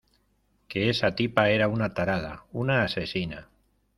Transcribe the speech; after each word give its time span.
que 0.67 0.89
esa 0.89 1.13
tipa 1.13 1.49
era 1.51 1.67
una 1.67 1.93
tarada, 1.93 2.47
una 2.51 2.81
asesina. 2.81 3.51